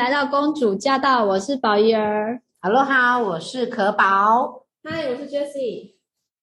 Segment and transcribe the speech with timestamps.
[0.00, 2.40] 来到公主驾到，我是宝仪儿。
[2.62, 4.64] Hello 哈，我是可宝。
[4.82, 5.96] Hi，我是 Jessie。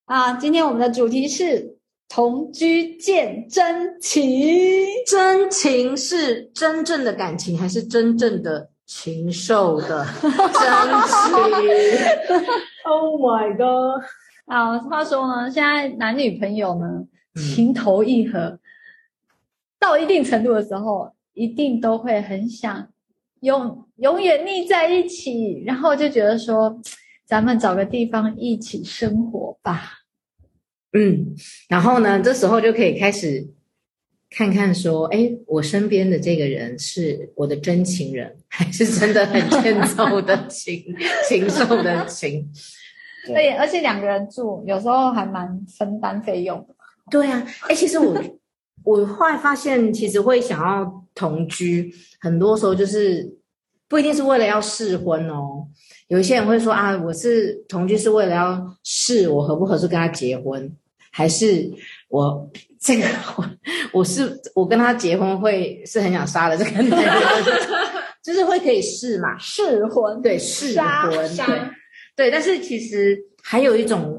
[0.05, 4.85] 啊，今天我们的主题是同居见真情。
[5.07, 10.37] 真情是真正的感情，还是真正的禽兽的 真情
[12.85, 14.03] ？Oh my god！
[14.45, 18.59] 啊，话说呢，现在男女朋友呢，情投意合，嗯、
[19.79, 22.89] 到一定程度的时候，一定都会很想。
[23.47, 26.81] 永永远腻在一起，然后就觉得说，
[27.25, 29.99] 咱们找个地方一起生活吧。
[30.91, 31.33] 嗯，
[31.69, 33.47] 然后呢，这时候就可以开始
[34.29, 40.83] 看看说，哎，我身边的这个人是我的真情人， 还是真的很欠揍的情
[41.29, 42.49] 禽兽的情？
[43.25, 46.75] 对，而且两个人住，有时候还蛮分担费用的。
[47.09, 48.21] 对啊，哎，其实我
[48.87, 51.93] 我后来发现，其实会想要同居。
[52.21, 53.29] 很多时候就是
[53.89, 55.67] 不一定是为了要试婚哦，
[56.07, 60.71] 有一些人会说啊，我是同居是为了要试我合不合适跟他结婚，
[61.11, 61.69] 还是
[62.07, 62.49] 我
[62.79, 63.05] 这个
[63.91, 67.13] 我是我跟他结婚会是很想杀了这个男人，
[68.23, 71.61] 就是会可以试嘛， 试婚对试婚对。
[72.15, 74.16] 对，但是其实还有一种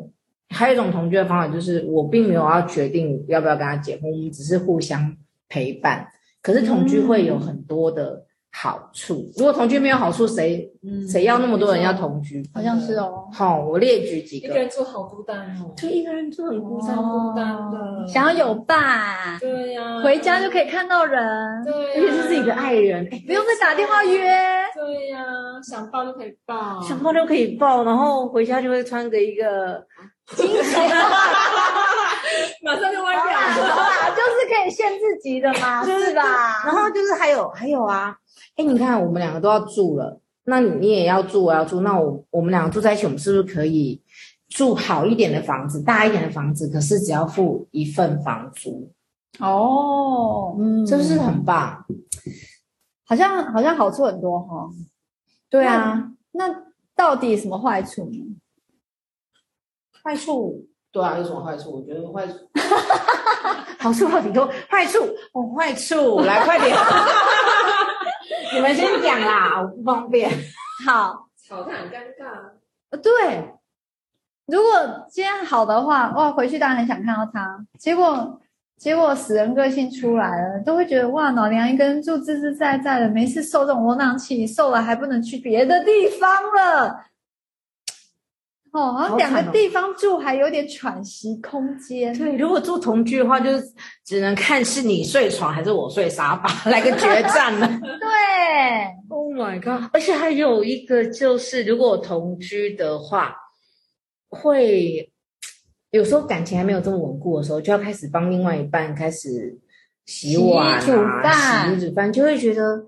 [0.50, 5.16] 还有一种同居的方法，就是我并没有要决定要不要跟他结婚，我们只是互相
[5.48, 6.06] 陪伴。
[6.40, 9.16] 可是同居会有很多的好处。
[9.16, 12.42] 嗯、如果同居没有好处，谁、嗯、谁要那么多人要同居？
[12.54, 13.28] 好像是哦。
[13.32, 14.46] 好，我列举几个。
[14.46, 15.74] 一个人住好孤单哦。
[15.76, 18.06] 就一个人住很孤单，孤单的。
[18.06, 19.38] 想要有伴。
[19.38, 20.00] 对呀。
[20.00, 21.20] 回家就可以看到人。
[21.64, 21.74] 对。
[21.74, 24.22] 而且是自己的爱人，哎，不用再打电话约。
[24.74, 25.18] 对呀，
[25.62, 26.80] 想抱就可以抱。
[26.80, 29.84] 想抱就可以抱，然后回家就会穿个一个。
[30.36, 30.80] 精神。
[32.62, 36.64] 马上就歪掉了，就是可以限制级的嘛，是吧？
[36.64, 38.14] 然后就是还有还有啊，
[38.56, 44.02] 哎，你看我们两个都要住了，那你你也要住，我要住，那我我们两个住在一起，我们是不是可以
[44.48, 46.68] 住好一点的房子，大一点的房子？
[46.68, 48.92] 可是只要付一份房租
[49.38, 51.84] 哦，嗯，是不是很棒？
[53.06, 54.70] 好像好像好处很多哈、哦。
[55.48, 56.54] 对啊，那，那
[56.94, 58.36] 到底什么坏处呢？
[60.08, 60.64] 坏处。
[60.90, 61.70] 对啊，有什么坏处？
[61.76, 62.32] 我觉得坏处，
[63.78, 64.98] 好处好挺多，坏处
[65.34, 66.74] 哦，坏处来快点，
[68.54, 70.30] 你们先讲啦，我不方便。
[70.86, 72.52] 好，吵得很尴尬。
[72.90, 73.52] 呃，对，
[74.46, 74.70] 如果
[75.10, 77.66] 今天好的话，哇，回去当然很想看到他。
[77.78, 78.40] 结果
[78.78, 87.04] 结果死人个性出来了，都会觉得哇，老娘一个人住自自在在的，没事受这种窝囊气，受了还不能去别的地方了。
[88.72, 92.16] 哦，然后两个地方住还有点喘息空间。
[92.16, 93.50] 对，如果住同居的话，就
[94.04, 97.66] 只能看是你睡床还是我睡沙发， 来个决战了。
[97.80, 99.90] 对，Oh my god！
[99.92, 103.34] 而且还有一个就是，如果同居的话，
[104.28, 105.10] 会
[105.90, 109.58] 有时候感情还没有这么稳固的时候，就要开始帮另外一半开始。
[110.08, 110.92] 洗碗、啊、洗煮
[111.22, 112.82] 饭、洗煮饭，就会觉得，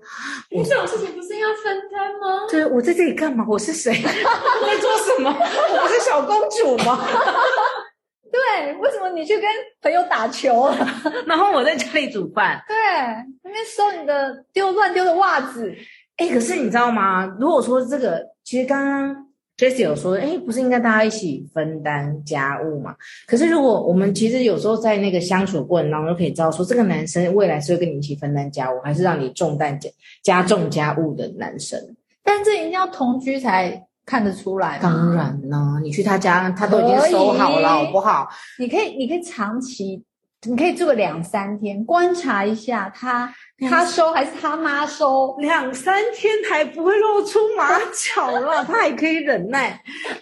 [0.49, 2.47] 你这种事情不是要分担吗？
[2.49, 3.45] 对，我在这里干嘛？
[3.47, 3.91] 我是谁？
[3.93, 5.29] 我在做什么？
[5.29, 6.99] 我是小公主吗？
[8.31, 9.47] 对，为什么你去跟
[9.83, 10.67] 朋友打球，
[11.27, 12.59] 然后我在家里煮饭？
[12.67, 12.75] 对，
[13.43, 15.71] 那边收你的丢乱丢的袜子。
[16.17, 17.37] 哎，可是你知道吗？
[17.39, 19.27] 如果说这个，其实刚刚。
[19.61, 22.95] Jessie 有说，哎，不是应该大家一起分担家务吗？
[23.27, 29.87] 可是如果我们其实有时候在那个相处过程当中，就可以知道说，这个男生未来是会跟你一起分担家务，还是让你重担加
[30.23, 31.79] 加重家务的男生？
[32.23, 34.79] 但这一定要同居才看得出来。
[34.81, 38.27] 当然呢，你去他家，他都已经收好了，好不好？
[38.57, 40.03] 你可以，你可以长期，
[40.47, 43.31] 你可以住个两三天，观察一下他。
[43.69, 45.35] 他收还是他妈收？
[45.37, 49.79] 两三天还不会露出马脚了， 他还可以忍耐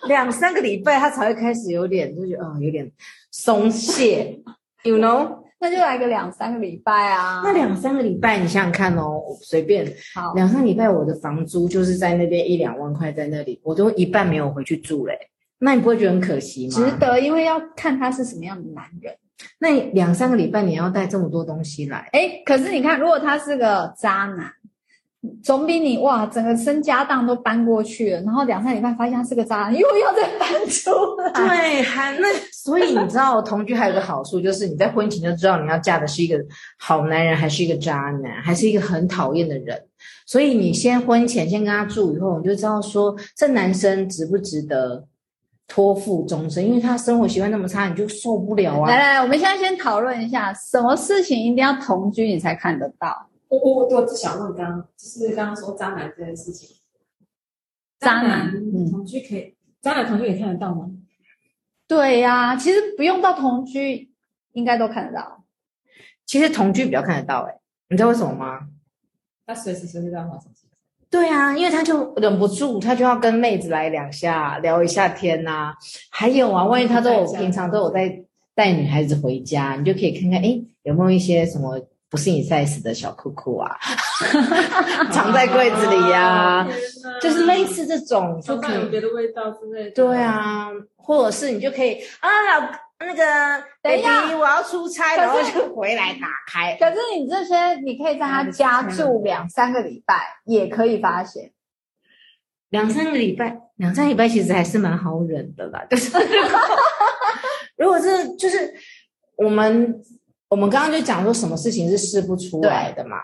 [0.10, 2.92] 两三个礼拜，他才会开始有点就觉得啊、哦，有点
[3.32, 4.38] 松懈
[4.84, 5.38] ，you know？
[5.62, 7.42] 那就来个两三个礼拜啊。
[7.44, 9.86] 那两三个礼拜，你想想看哦，随便。
[10.14, 15.18] 好，两三个礼拜，我的房租就是在那边一两万块，在那里，我都一半没有回去住嘞。
[15.60, 16.76] 那你不会觉得很可惜吗？
[16.76, 19.16] 值得，因为要看他是什么样的男人。
[19.60, 22.10] 那两三个礼拜你要带这么多东西来？
[22.14, 24.52] 哎，可是你看，如果他是个渣男，
[25.44, 31.32] 总比你哇整个身家当都搬过去了，然后两三礼拜发现他是个渣男，又要再搬出来。
[31.34, 36.38] 对，还那 所以你知道同居还有个好处，就是你在婚前就知道你要嫁的是一个
[36.78, 39.82] 好男人，还是一个渣男，还是一个很讨厌的人。
[40.26, 45.06] 所以你先婚前先跟他住，以后你就知道说这男生值不值得。
[45.70, 48.90] 托付终身，因为他生活习惯那么差，你就受不了啊！
[48.90, 53.30] 来来来，我们现在先讨论一下，什么事情一定要同居你才看得到？
[53.48, 56.76] 我我我只想问刚刚，就是刚刚说渣男这件事情，
[58.00, 58.52] 渣男
[58.92, 60.90] 同居可以，渣男同居也看得到吗？
[61.88, 64.12] 对呀、啊，其实不用到同居，
[64.54, 65.44] 应该都看得到。
[66.26, 68.68] 其实同居比较看得到、欸，哎，你知道为什么吗？
[69.46, 70.69] 他随时随地在玩手机。
[71.12, 75.74] 对啊，因为他就忍不住，他就要跟妹子来两下，聊一下天呐、啊。
[76.12, 78.24] 还有啊，万一他都有平常都有在
[78.54, 81.80] 带女孩子回家，你就可以看看，哎，有没有一些什么
[82.10, 83.76] 不是你 size 的小裤裤啊，
[85.12, 86.68] 藏在柜子里呀、啊，
[87.22, 89.92] 就是类似这种，就可能有别的味道之类的。
[89.92, 92.30] 对啊，或者是你就可以啊。
[93.02, 96.76] 那个，等一下，我要出差，然后就回来打开。
[96.76, 101.52] 可是你这些，你可以在他家住两三个礼拜，也可以发现。
[102.70, 105.86] 两三个礼拜，两三个礼拜其实还是蛮好忍的啦。
[105.90, 106.12] 就是，
[107.78, 108.74] 如果是就是
[109.38, 110.04] 我们
[110.50, 113.18] 我们刚刚就讲说，什么事情是试不出来的嘛？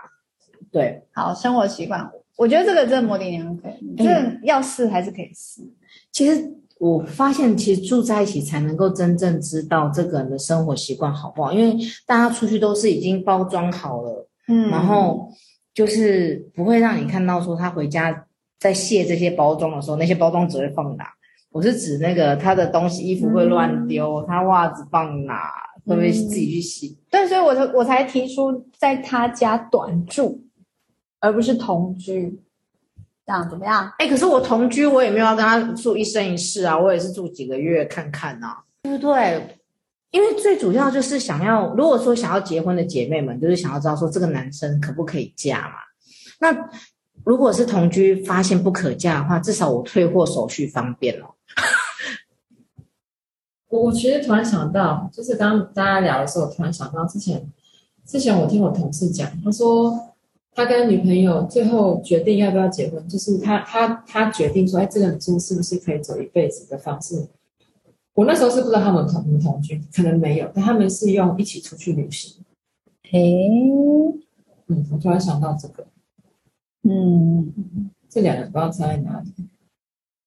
[0.72, 3.64] 对，对好，生活习惯，我觉得这个真的模棱两可，
[3.98, 5.62] 这个要试还是可以试。
[6.14, 6.50] 其实。
[6.78, 15.30] 我发现，其实住在一起才能够真正知道这个人的生活习惯好不好，因为大家出去都是已经包装好了，嗯，然后
[15.74, 18.28] 就是不会让你看到说他回家
[18.60, 21.06] 在卸这些包装的时候，那些包装只会放哪？
[21.52, 25.50] 我是指那个他的东西，衣服会乱丢，嗯、他袜子放哪，
[25.86, 26.98] 会不会自己去洗？
[27.10, 30.44] 对、嗯，所以我才我才提出在他家短住，
[31.22, 32.42] 而不是同居。
[33.26, 33.92] 这样怎么样？
[33.98, 39.58] 哎，可是我同居，我也没有要跟他住一生一世啊，我也是住几个月看看呐、啊，对不对？
[40.12, 45.76] 因为最主要就是想要，如果说想要结婚的姐妹们，就是想要知道说这个男生可不可以嫁嘛。
[46.40, 46.70] 那
[47.24, 51.26] 如果是同居发现不可嫁的话，至少我退货手续方便了。
[53.70, 57.52] 我我其实突然想到，就是刚刚大家聊的时候，我突然想到之前，
[58.06, 60.15] 之前我听我同事讲，他说。
[60.56, 67.28] 他跟女朋友最后决定要不要结婚，就是他他他决定说，哎，这个猪是不是可以走一辈子的方式？
[68.14, 72.42] 我那时候是不知道他们同不同居，可能没有，但他们是用一起出去旅行。
[73.10, 73.20] 嘿，
[74.68, 75.86] 嗯，我突然想到这个，
[76.84, 77.54] 嗯，
[78.10, 79.34] 这两个人不知道差在哪里。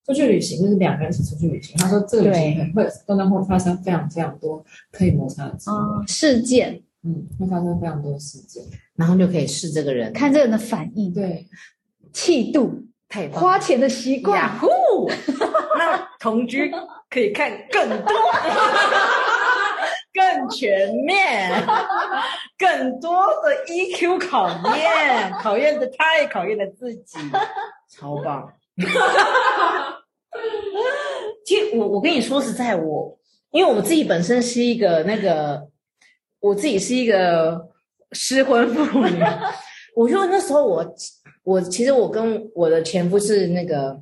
[0.04, 5.58] 出去旅行就是两个人一起出去旅行，他说这个旅行可能会当中会发生非常非常多可以摩擦的
[6.06, 6.82] 事件。
[7.08, 8.62] 嗯，会发生非常多的事件，
[8.94, 11.46] 然后就可以试这个人，看这个人的反应，对，
[12.12, 12.70] 气度，
[13.08, 15.10] 太棒，花钱的习惯，呀呼，
[15.78, 16.70] 那同居
[17.08, 18.14] 可以看更多，
[20.12, 21.50] 更全面，
[22.58, 24.46] 更多的 EQ 考
[24.76, 27.18] 验， 考验的他也考验了自己，
[27.90, 28.52] 超棒。
[31.46, 33.18] 其实我我跟你说实在，我
[33.50, 35.70] 因为我自己本身是一个那个。
[36.40, 37.68] 我自己是一个
[38.12, 39.22] 失婚妇女，
[39.96, 40.94] 我就那时候我
[41.42, 44.00] 我其实我跟我的前夫是那个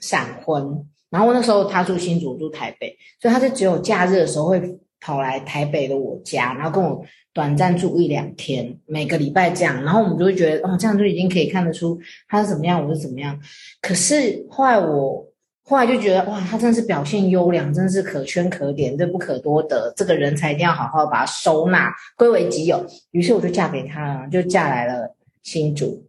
[0.00, 11.98] 闪婚，然后那时候他住新竹住台北，所以他就只有假日的时候会跑来台北的我家，然后跟我短暂住一两天，每个礼拜这样，然后我们就会觉得哦，这样就已经可以看得出
[12.28, 13.40] 他是怎么样，我是怎么样。
[13.80, 15.25] 可是后来我。
[15.68, 19.92] 后来就觉得哇，他真的是表现优良，真的是可圈可点，这不可多得。
[19.96, 22.86] 这个人才一定要好好把他收纳归为己有。
[23.10, 26.06] 于是我就嫁给他了，就嫁来了新竹，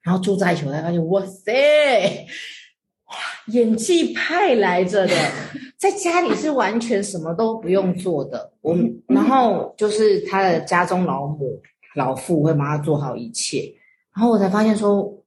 [0.00, 1.52] 然后住在一起，我才发现哇塞，
[3.08, 3.14] 哇，
[3.48, 5.14] 演技派来着的，
[5.76, 8.52] 在家里是完全什么都不用做的。
[8.62, 8.74] 我
[9.08, 11.60] 然后就是他的家中老母
[11.94, 13.70] 老父会帮他做好一切，
[14.16, 15.17] 然后我才发现说。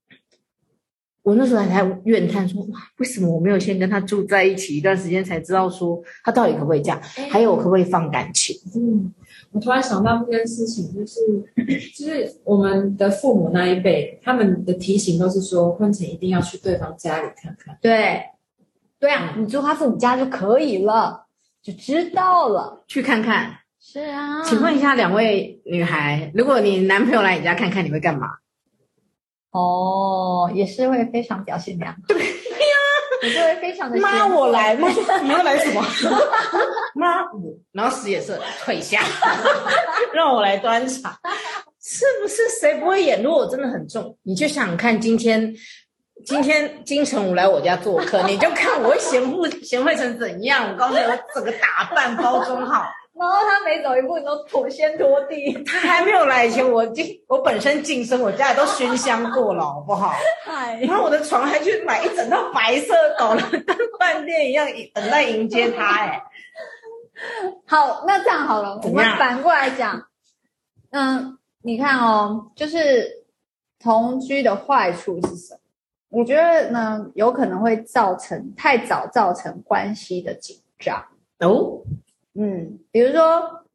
[1.24, 7.00] 我那时候还在怨叹说：“哇，为什么我没有先跟他住在一起一段时间，才知道说他到底可不可以嫁？
[7.30, 9.14] 还有我可不可以放感情？”嗯，
[9.52, 11.20] 我突然想到这件事情，就是
[11.96, 17.78] 就是我们的父母那一辈，他们的提醒都是说，婚前一定要去对方家里看看。
[17.82, 18.22] 对，
[19.00, 21.28] 对啊，你住他父母家就可以了，
[21.62, 23.58] 就知道了，去看看。
[23.80, 28.28] 是啊，请问一下两位女孩，如果你男朋友来你家看看，你会干嘛？
[29.52, 32.00] 哦，也是会非常表现良好。
[32.08, 32.26] 对呀，
[33.24, 34.00] 也是会非常的。
[34.00, 34.88] 妈，我来，妈，
[35.22, 35.86] 你要来什么？
[36.96, 37.24] 妈，
[37.72, 39.02] 然后使眼色退下，
[40.14, 41.20] 让我来端茶，
[41.82, 42.48] 是不是？
[42.62, 43.22] 谁不会演？
[43.22, 45.54] 如果我真的很重，你就想看今天，
[46.26, 50.72] 今天金城武来我家做客，你就看我会贤惠贤惠成怎样。
[50.72, 52.86] 我告诉你，我整个打扮包装好。
[53.14, 55.54] 然后他每走一步，你都妥先拖地。
[55.64, 60.14] 他还没有来以前，我进我本身晋升，我家里都熏香过了，好不好？
[60.48, 65.98] 哎，然后我的床还去买一整套白色，搞得跟饭店一样，等待迎接他。
[65.98, 66.24] 哎，
[67.68, 70.08] 好，那这样好了，我们反过来讲，
[70.92, 73.26] 嗯，你看哦，就是
[73.80, 75.60] 同居的坏处是什么？
[76.10, 81.06] 我觉得呢，有可能会造成太早造成关系的紧张
[81.40, 81.82] 哦。
[82.34, 83.66] 嗯，比如说，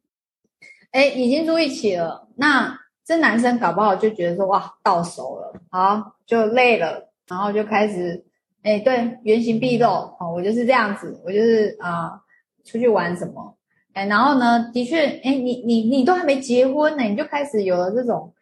[0.91, 8.25] 哎，已经住一起了，那这男生搞不好就觉得说，哇，到手了，好，就累了，然后就开始，
[8.63, 9.87] 哎，对，原形毕露，
[10.19, 12.19] 哦，我就是这样子，我就是啊、
[12.65, 13.55] 出去玩什么，
[13.93, 18.33] 哎，然后呢，的确，哎，你你你都还没结婚呢，你就开始有了这种，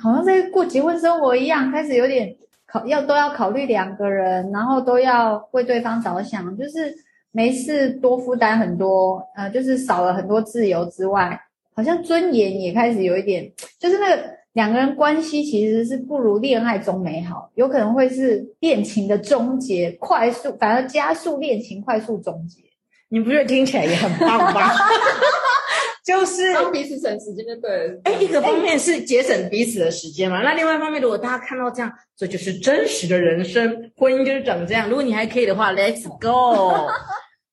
[0.00, 2.36] 好像在过结婚生活一样，开始有点。
[2.68, 6.92] 考要都要考虑两个人，然后都要为对方着想，就是
[7.36, 11.38] 没事多负担很多，呃，就是少了很多自由之外，
[11.74, 14.22] 好像尊严也开始有一点， 就是那个
[14.54, 22.62] 两个人关系其实是不如恋爱中美好，有可能会是恋情的终结，快速反而加速恋情快速终结。
[23.10, 24.70] 你不觉得听起来也很棒吗？
[26.06, 28.00] 就是帮彼此省时间就对了。
[28.04, 34.88] 哎，一个方面是节省彼此的时间嘛，那另外一方面，如果大家看到这样，这就是真实的人生，婚姻就是长这样。
[34.88, 36.88] 如果你还可以的话，Let's go。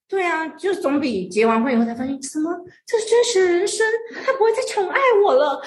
[0.08, 2.52] 对啊，就总比结完婚以后才发现什么，
[2.86, 3.86] 这是真实的人生，
[4.24, 5.48] 他不会再宠爱我了。
[5.48, 5.60] 哦，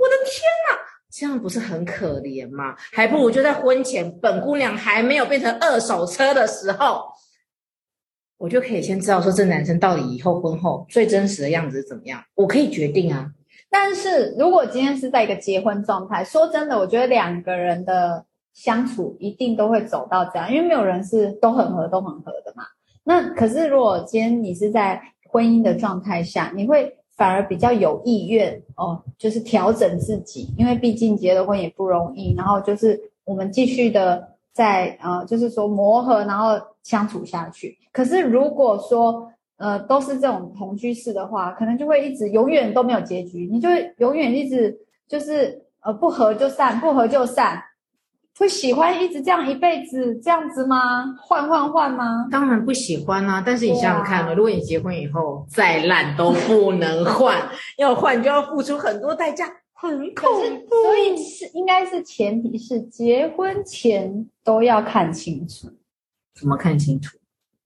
[0.00, 0.78] 我的天哪，
[1.10, 2.74] 这样不是很可怜吗？
[2.92, 7.04] 还不如就在婚前，本姑娘还没有变成二手车的时候。
[8.38, 13.30] 我就可以先知道说，这男生到底以后婚后最真实的样子是怎么样，我可以决定啊。
[13.70, 22.64] 但是如果今天是在一个结婚状态，说真的，我觉得两个人的相处一定都会走到这样，因为没有人是都很合都很合的嘛。
[23.04, 34.30] 那可是如果今天你是在婚姻的状态下，你会反而比较有意愿哦，就是调整自己，因为毕竟结了婚也不容易，然后就是我们继续的。
[34.54, 37.74] 在呃，就是说磨合，然后相处下去。
[37.90, 44.78] 可是如果说呃都是这种同居式的话，可能就会一直永远都没有结局，你就永远一直
[45.08, 47.62] 就是呃不合就散，不合就散。
[48.38, 51.14] 会喜欢一直这样一辈子这样子吗？
[51.20, 52.26] 换换换吗？
[52.30, 53.42] 当然不喜欢啊！
[53.44, 57.36] 但是你想想看啊，如果你结婚以后再烂都不能换，
[57.78, 59.46] 要换就要付出很多代价。
[59.74, 60.30] 很恐
[60.68, 65.68] 怖，所以是应该是前提是结婚前都要看清楚。
[66.38, 67.18] 怎么看清楚？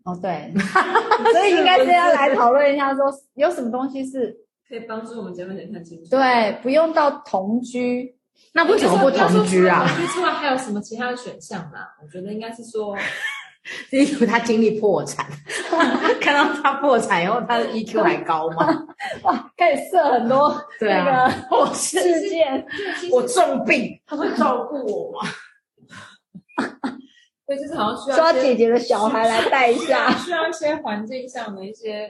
[0.04, 0.50] 哦，对，
[1.34, 3.04] 所以应该是要来讨论一下，说
[3.34, 4.34] 有什么东西是
[4.66, 6.08] 可以帮助我们结婚前看清楚。
[6.08, 8.15] 对，不用到同居，
[8.52, 9.86] 那为什么不同居啊？
[9.86, 11.78] 同居之外还有什么其他的选项呢？
[12.02, 12.96] 我觉得应该是说。
[13.90, 15.26] 是因为他经历破产，
[16.22, 18.86] 看到他破产以后，他的 EQ 还高吗？
[19.24, 22.64] 哇，可以设很多 那个我事件。
[23.10, 25.28] 我重病，他会照顾我吗？
[27.44, 32.08] 对，就是好像需要抓姐姐的小孩来带一下，需要一些环境上的一些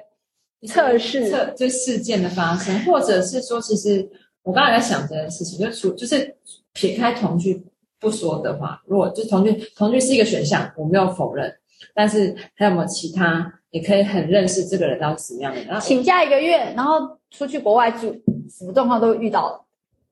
[0.69, 4.07] 测试，测就事件的发生，或者是说，其实
[4.47, 6.35] 我刚才在想这件事情，就除就是
[6.73, 7.67] 撇开同居。
[7.99, 11.53] 不说的话，如果就同居，同居是一个选项，我没有否认。
[11.95, 13.53] 但是还有没有其他？
[13.71, 15.61] 也可以很认识这个人到底什么样的？
[15.65, 18.15] 然后请假一个月，然后出去国外住，
[18.49, 19.65] 什么状况都遇到了。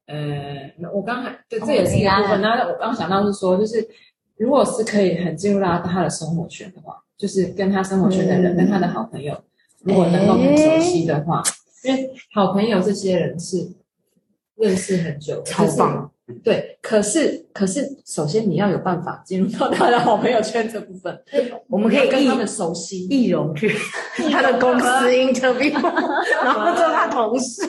[0.07, 2.41] 呃，我刚才对，这也是一个部分。
[2.41, 3.87] 那我刚想到是说，就是
[4.37, 9.39] 如果是可以很进入到他的生活圈的话，就是跟他生活圈的人，嗯、跟他的好朋友，
[9.81, 11.43] 如果能够很熟悉的话，
[11.85, 13.59] 欸、因为好朋友这些人是
[14.57, 16.11] 认识很久，超棒。
[16.43, 21.23] 对，可是可是，首先你要有办法进入到他的好朋友圈这部分。
[21.69, 23.69] 我们可以跟他们熟悉，易容去
[24.33, 25.71] 他的公司 interview，
[26.43, 27.63] 然后做他同事，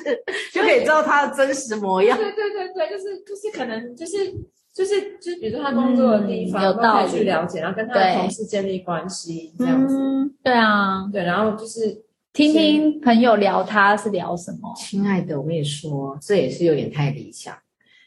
[0.54, 2.18] 就可以知道他的真实模样。
[2.18, 4.34] 对对对对，就是就是可能就是
[4.74, 9.98] 就是就，比如说他工作的地方，有道理可以去了解，然后跟他的同事建立关系，这样子。
[10.42, 12.04] 对啊，对，然后就是
[12.36, 14.74] 听听朋友聊他是聊什么。
[14.76, 17.58] 亲爱的，我跟你说，这也是有点太理想。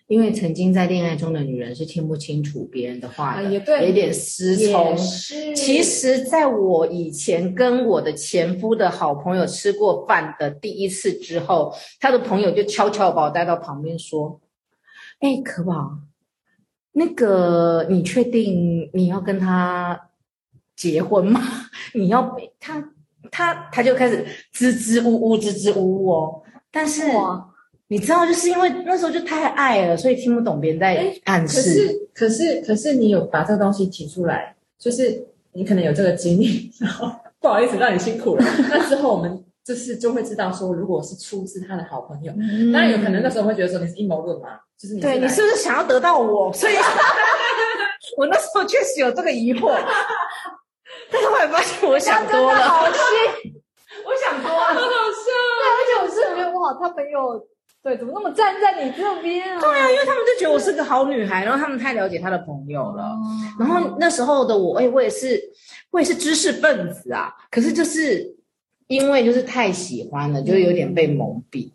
[0.06, 4.94] 因为曾经在恋爱中的女人是听不清楚别人的话的，也对，有点失聪。
[5.56, 14.38] 其实，在我以前跟我的前夫的好朋友吃过饭的第一次之后，他的朋友就悄悄把我带到旁边说
[15.20, 16.00] ：“哎，可宝，
[16.92, 20.10] 那个你确定你要跟他
[20.76, 21.40] 结婚吗？
[21.94, 22.92] 你要他
[23.30, 26.42] 他他就开始支支吾吾，支支吾吾哦。
[26.70, 27.02] 但是。”
[27.90, 32.10] 你知道，就是因为那时候就太爱了，所以听不懂别人在暗示。
[32.12, 37.10] 可是，可是，可是，你有把这个东西提出来，就是你可能有这个经历，然后
[37.40, 38.44] 不好意思让你辛苦了。
[38.68, 44.48] 那之后我们就是就会知道说，如果是出自他的好朋友，嗯、当然有可能那时候会觉得说你是阴谋论嘛，
[44.78, 46.52] 就是你是对你是不是想要得到我？
[46.52, 46.74] 所以，
[48.18, 49.74] 我那时候确实有这个疑惑，
[51.10, 53.54] 但是后来发现我想多了，好心，
[54.04, 55.28] 我想多了，很好笑。
[55.60, 57.46] 对，而且我是觉得哇，他朋友。
[57.80, 59.60] 对，怎么那么站在你这边啊？
[59.60, 63.16] 对啊，因为他们就觉得我是个好女孩，然后他们太了解他的朋友了。
[63.58, 65.40] 然后那时候的我，哎，我也是，
[65.92, 67.32] 我也是知识分子啊。
[67.52, 68.34] 可是就是
[68.88, 71.70] 因为就是太喜欢了，就有点被蒙蔽。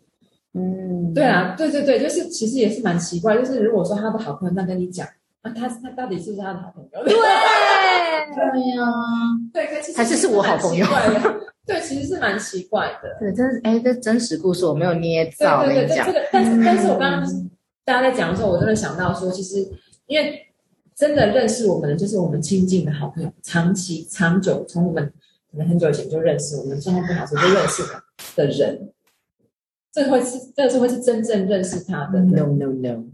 [0.52, 5.08] 嗯，对啊，对对对，就是其实也是蛮奇怪，就是如果说他的好朋友在跟你讲，
[5.44, 7.04] 那他他到底是不是他的好朋友？
[7.04, 8.84] 对，对呀，
[9.52, 10.86] 对，还是是我好朋友。
[11.66, 13.16] 对，其实是蛮奇怪的。
[13.20, 15.64] 对，真是哎，这真实故事我没有捏造。
[15.64, 17.50] 对对对，这个，但是但是我刚刚
[17.84, 19.66] 大家在讲的时候，我真的想到说，其实
[20.06, 20.46] 因为
[20.94, 25.12] 真的认识我们的，就是我们亲近的好朋友，长期长久，从我们
[25.50, 27.82] 可能很久以前就认识，我们状况不好时候就认识
[28.36, 28.92] 的人，
[29.94, 32.18] 这会是这是会是真正认识他的。
[32.20, 33.04] No no no，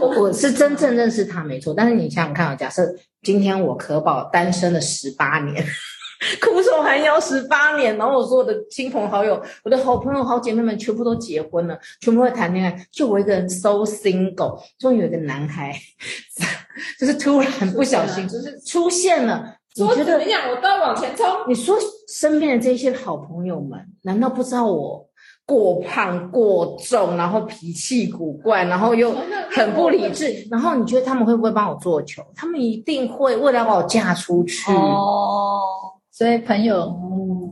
[0.00, 5.64] 我 我是真正认识他没错，但是你想想看啊，假设今天我可宝单身了十八年。
[6.40, 14.60] 苦守寒窑十八年，然后我所有的亲朋好友、我的好朋友、好姐妹们全部都结婚了，全部会谈恋爱，就我一个人 so single。
[14.80, 15.72] 终于有一个男孩，
[16.98, 19.54] 就是突然不小心就是出现了。
[19.76, 20.50] 你觉得怎么样？
[20.50, 21.24] 我都要往前冲。
[21.46, 25.07] 你说身边的这些好朋友们，难道不知道我？
[25.48, 29.10] 过胖过重，然后脾气古怪，然后又
[29.50, 32.22] 很不理智，然后你觉得他们会不会帮我做球？
[32.36, 34.70] 他们一定会，为了要把我嫁出去。
[34.70, 35.62] 哦，
[36.10, 36.94] 所以朋友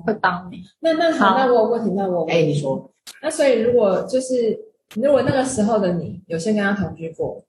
[0.05, 0.59] 会帮你。
[0.81, 4.59] 那那好，那我有问题，那我哎，你说，那所以如果就是
[4.95, 7.43] 如果那个时候的你有先跟他同居过，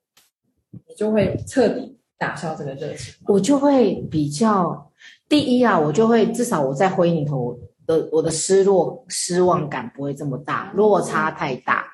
[0.72, 3.12] 你就会彻底打消这个热情。
[3.26, 4.90] 我就会比较
[5.28, 7.54] 第一啊，我就会至少我在婚姻里头。
[7.88, 11.86] 的我的失落失望感不会这么大，落差太大。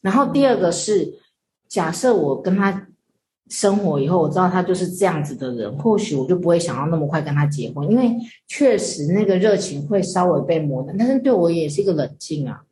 [0.00, 1.12] 然后第二个是，
[1.68, 2.88] 假设我跟他
[3.50, 8.16] 生活以后，我知道他就是这样子的人，或许我就不会想要那么快跟他结婚，因为
[8.46, 10.96] 确实那个热情会稍微被磨难。
[10.96, 12.62] 但是对我也是一个冷静啊。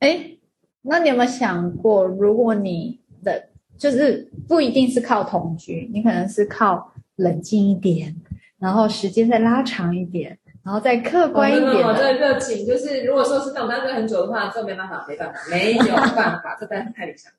[0.00, 0.36] 哎，
[0.82, 8.14] 那你有没有想过，如果你的就是不一定是靠同居，你可能是靠冷静一点，
[8.58, 10.38] 然后时间再拉长一点。
[10.64, 17.30] 然后再客观一点，我这个热情就是，如果说是那种单身很久的话，这没办法，没办法，没有办法， 这单身太理想。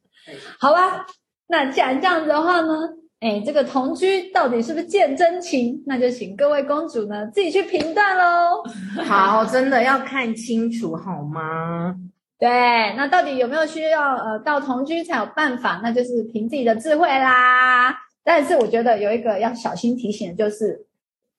[0.60, 1.08] 好吧，
[1.48, 2.88] 那既然这样子的话呢，
[3.22, 5.84] 哎，这个同居到底是不是见真情？
[5.88, 8.64] 那就请各位公主呢自己去评断喽。
[9.04, 11.96] 好，真的要看清楚好吗？
[12.38, 15.80] 对，那到底有没有需要呃到同居才有办法？
[15.82, 17.98] 那就是凭自己的智慧啦。
[18.24, 20.86] 但是我觉得有一个要小心提醒的就是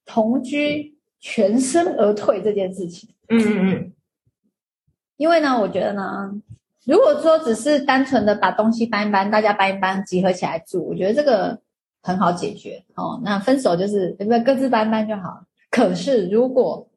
[0.05, 0.96] 同居。
[1.21, 3.93] 全身而退这件事情，嗯嗯嗯，
[5.17, 6.31] 因为呢，我觉得呢，
[6.85, 11.59] 如果说只是单纯的把东西搬一搬，大家搬一搬，集合起来住，我觉得这个
[12.03, 13.21] 很好解决哦。
[13.25, 14.41] 那分手就是对不对？
[14.41, 15.45] 各自搬搬就好。
[15.71, 16.89] 可是如果，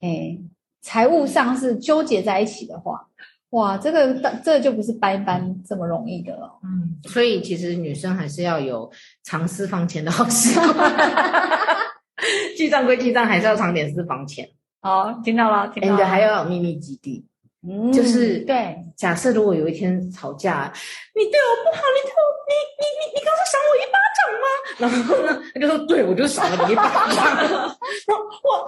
[0.00, 0.38] 哎，
[0.82, 3.08] 财务上是纠结在一起的话，
[3.50, 4.14] 哇，这个
[4.44, 6.58] 这个就不是搬一搬这么容易的了。
[6.62, 8.90] 嗯，所以其实女生还是要有
[9.22, 10.74] 藏私房钱的好习惯。
[12.56, 14.48] 记账归记账，还是要藏点私房钱。
[14.80, 16.06] 好，听到了，听到了。
[16.06, 17.26] 还要有秘密基地，
[17.66, 18.76] 嗯，就是对。
[18.96, 20.72] 假设如果有一天吵架，
[21.14, 24.46] 你对我不好，你对我，你你你你刚才赏我一巴掌吗？
[24.78, 27.36] 然后呢，他就说，对，我就赏了你一巴掌。
[27.36, 27.68] 然 后
[28.42, 28.58] 我我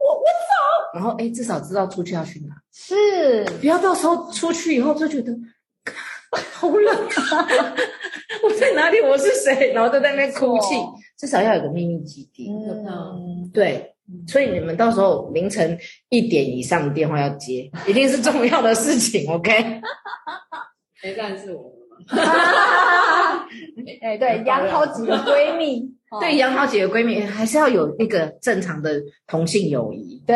[0.00, 0.94] 我我走。
[0.94, 2.54] 然后哎，至少知道出去要去哪。
[2.72, 5.32] 是，不要到时候出去以后就觉得
[6.52, 7.74] 好冷啊！
[8.42, 9.00] 我在哪里？
[9.02, 9.72] 我是谁？
[9.72, 10.74] 然后就在那边哭泣。
[11.18, 13.94] 至少要有个秘密基地，嗯，对，
[14.26, 19.80] 所以你们到时候凌晨一点以上的电话要接， 一定是重要的事情，OK？
[21.00, 21.70] 谁干是我？
[24.02, 30.34] 哎，对，养好几个闺蜜，对，养好几个闺蜜，还是要有那个正常的同性友谊，对。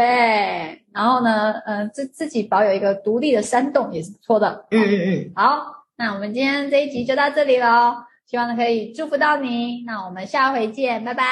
[0.94, 5.32] 然后呢，呃，自自己保有一个独立的山洞也是不错的，嗯嗯嗯。
[5.34, 8.04] 好，那我们今天这一集就到这里喽。
[8.26, 11.24] 希望可以祝福到你，那我们下回见，拜拜，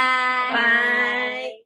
[0.52, 1.63] 拜。